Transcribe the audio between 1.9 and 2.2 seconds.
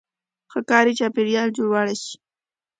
شئ